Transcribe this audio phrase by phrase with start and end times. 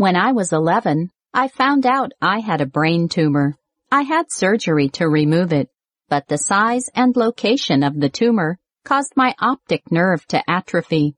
[0.00, 3.58] When I was 11, I found out I had a brain tumor.
[3.92, 5.68] I had surgery to remove it,
[6.08, 11.16] but the size and location of the tumor caused my optic nerve to atrophy.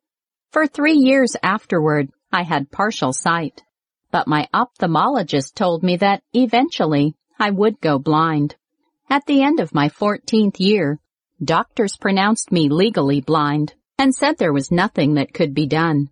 [0.50, 3.62] For three years afterward, I had partial sight,
[4.10, 8.56] but my ophthalmologist told me that eventually I would go blind.
[9.08, 10.98] At the end of my 14th year,
[11.40, 16.08] doctors pronounced me legally blind and said there was nothing that could be done.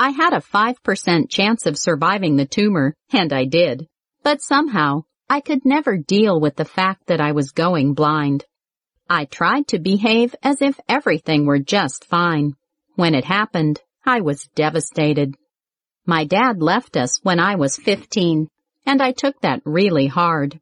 [0.00, 3.88] I had a 5% chance of surviving the tumor, and I did.
[4.22, 8.44] But somehow, I could never deal with the fact that I was going blind.
[9.10, 12.54] I tried to behave as if everything were just fine.
[12.94, 15.34] When it happened, I was devastated.
[16.06, 18.48] My dad left us when I was 15,
[18.86, 20.60] and I took that really hard.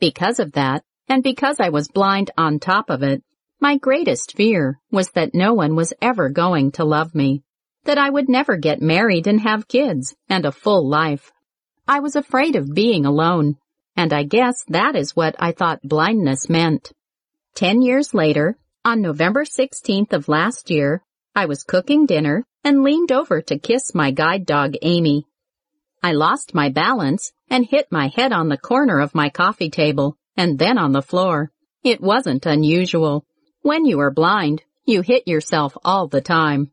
[0.00, 3.22] Because of that, and because I was blind on top of it,
[3.60, 7.42] my greatest fear was that no one was ever going to love me
[7.84, 11.32] that I would never get married and have kids and a full life.
[11.86, 13.56] I was afraid of being alone,
[13.96, 16.92] and I guess that is what I thought blindness meant.
[17.54, 21.02] Ten years later, on November 16th of last year,
[21.34, 25.26] I was cooking dinner and leaned over to kiss my guide dog Amy.
[26.02, 30.16] I lost my balance and hit my head on the corner of my coffee table
[30.36, 31.50] and then on the floor.
[31.82, 33.24] It wasn't unusual.
[33.62, 36.70] When you are blind, you hit yourself all the time.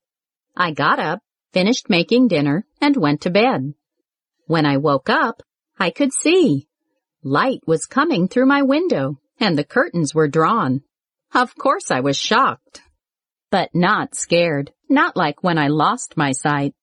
[0.58, 1.20] I got up,
[1.53, 3.73] finished making dinner, and went to bed.
[4.48, 5.42] When I woke up,
[5.78, 6.67] I could see.
[7.23, 10.81] Light was coming through my window, and the curtains were drawn.
[11.34, 12.81] Of course I was shocked.
[13.52, 16.73] But not scared, not like when I lost my sight.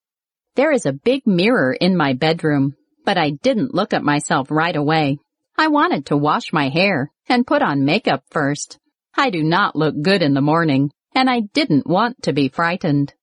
[0.55, 4.77] There is a big mirror in my bedroom, but I didn't look at myself right
[4.77, 5.19] away.
[5.57, 8.79] I wanted to wash my hair and put on makeup first.
[9.15, 13.15] I do not look good in the morning, and I didn't want to be frightened.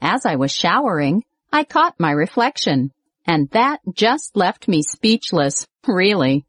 [0.00, 2.92] As I was showering, I caught my reflection,
[3.26, 6.46] and that just left me speechless, really.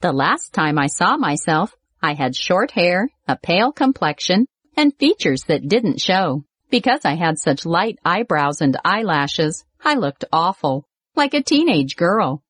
[0.00, 4.46] The last time I saw myself, I had short hair, a pale complexion,
[4.76, 6.44] and features that didn't show.
[6.70, 12.42] Because I had such light eyebrows and eyelashes, I looked awful, like a teenage girl.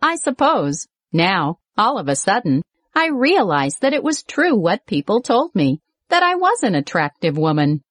[0.00, 2.62] I suppose, now, all of a sudden,
[2.94, 7.36] I realized that it was true what people told me, that I was an attractive
[7.36, 7.82] woman.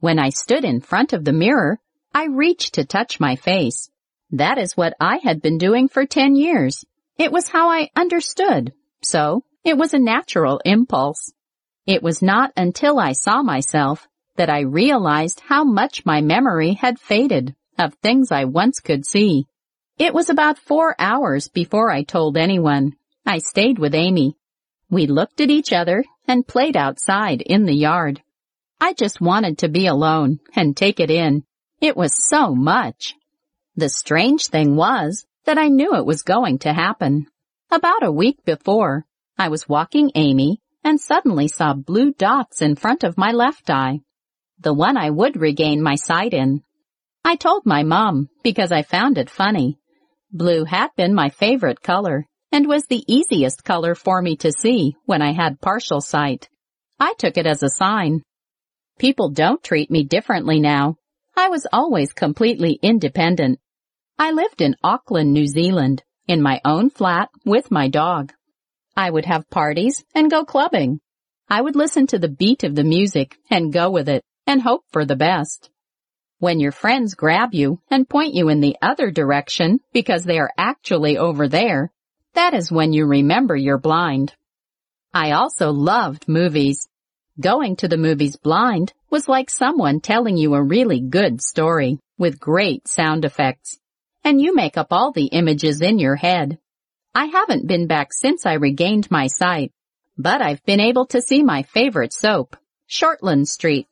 [0.00, 1.78] When I stood in front of the mirror,
[2.14, 3.90] I reached to touch my face.
[4.30, 6.84] That is what I had been doing for 10 years.
[7.18, 8.72] It was how I understood.
[9.02, 11.32] So, it was a natural impulse.
[11.86, 16.98] It was not until I saw myself that I realized how much my memory had
[16.98, 19.46] faded of things I once could see.
[19.98, 22.94] It was about four hours before I told anyone.
[23.26, 24.34] I stayed with Amy.
[24.88, 28.22] We looked at each other and played outside in the yard.
[28.80, 31.44] I just wanted to be alone and take it in.
[31.80, 33.14] It was so much.
[33.76, 37.26] The strange thing was that I knew it was going to happen.
[37.70, 39.04] About a week before,
[39.38, 44.00] I was walking Amy and suddenly saw blue dots in front of my left eye,
[44.58, 46.62] the one I would regain my sight in.
[47.24, 49.78] I told my mom because I found it funny.
[50.32, 54.96] Blue had been my favorite color and was the easiest color for me to see
[55.04, 56.48] when I had partial sight.
[56.98, 58.22] I took it as a sign.
[59.00, 60.96] People don't treat me differently now.
[61.34, 63.58] I was always completely independent.
[64.18, 68.34] I lived in Auckland, New Zealand, in my own flat with my dog.
[68.94, 71.00] I would have parties and go clubbing.
[71.48, 74.84] I would listen to the beat of the music and go with it and hope
[74.90, 75.70] for the best.
[76.38, 80.52] When your friends grab you and point you in the other direction because they are
[80.58, 81.90] actually over there,
[82.34, 84.34] that is when you remember you're blind.
[85.14, 86.86] I also loved movies.
[87.40, 92.38] Going to the movies blind was like someone telling you a really good story with
[92.38, 93.78] great sound effects.
[94.22, 96.58] And you make up all the images in your head.
[97.14, 99.72] I haven't been back since I regained my sight,
[100.18, 102.56] but I've been able to see my favorite soap,
[102.90, 103.88] Shortland Street.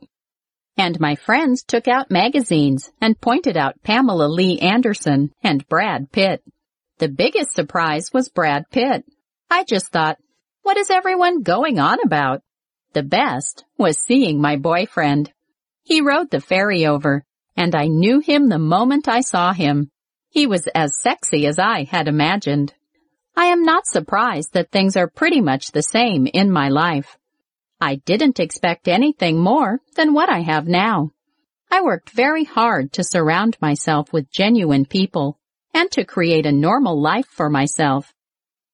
[0.77, 6.43] And my friends took out magazines and pointed out Pamela Lee Anderson and Brad Pitt.
[6.99, 9.07] The biggest surprise was Brad Pitt.
[9.51, 10.19] I just thought,
[10.63, 12.43] what is everyone going on about?
[12.93, 15.33] The best was seeing my boyfriend.
[15.83, 17.25] He rode the ferry over,
[17.57, 19.91] and I knew him the moment I saw him.
[20.31, 22.75] He was as sexy as I had imagined.
[23.37, 27.17] I am not surprised that things are pretty much the same in my life.
[27.81, 31.13] I didn't expect anything more than what I have now.
[31.71, 35.39] I worked very hard to surround myself with genuine people
[35.75, 38.13] and to create a normal life for myself.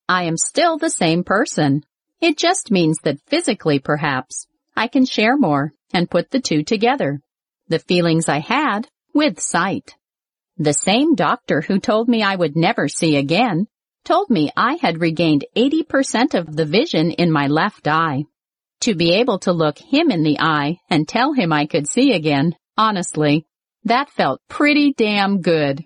[0.08, 1.84] I am still the same person.
[2.20, 4.46] It just means that physically, perhaps,
[4.76, 7.20] I can share more and put the two together.
[7.69, 9.96] The feelings I had with sight.
[10.56, 13.66] The same doctor who told me I would never see again
[14.05, 18.25] told me I had regained 80% of the vision in my left eye.
[18.81, 22.12] To be able to look him in the eye and tell him I could see
[22.12, 23.46] again, honestly,
[23.84, 25.84] that felt pretty damn good.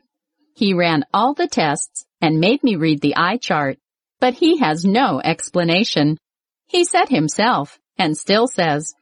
[0.54, 3.78] He ran all the tests and made me read the eye chart,
[4.20, 6.18] but he has no explanation.
[6.66, 8.94] He said himself, and still says,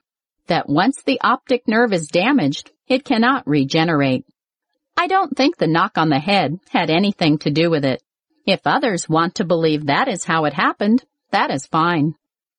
[0.46, 4.24] that once the optic nerve is damaged, it cannot regenerate.
[4.96, 8.02] I don't think the knock on the head had anything to do with it.
[8.46, 12.14] If others want to believe that is how it happened, that is fine.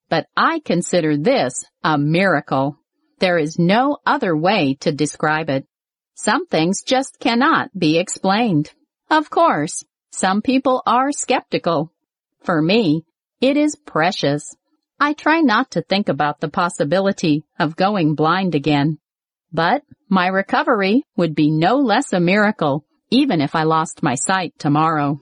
[0.09, 2.77] But I consider this a miracle.
[3.19, 5.65] There is no other way to describe it.
[6.13, 8.71] Some things just cannot be explained.
[9.09, 11.91] Of course, some people are skeptical.
[12.41, 13.03] For me,
[13.41, 14.55] it is precious.
[14.99, 18.97] I try not to think about the possibility of going blind again.
[19.51, 24.53] But my recovery would be no less a miracle even if I lost my sight
[24.57, 25.19] tomorrow.